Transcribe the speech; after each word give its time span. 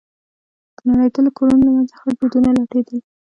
د 0.75 0.77
نړېدلو 0.89 1.29
کورونو 1.37 1.63
له 1.67 1.71
منځه 1.75 1.93
خړ 1.99 2.09
دودونه 2.19 2.49
لټېدل. 2.57 2.97